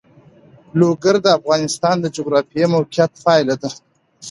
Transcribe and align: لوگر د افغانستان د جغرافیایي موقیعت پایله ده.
لوگر 0.79 1.15
د 1.21 1.27
افغانستان 1.39 1.95
د 2.01 2.05
جغرافیایي 2.15 2.71
موقیعت 2.75 3.11
پایله 3.23 3.55
ده. 3.61 3.69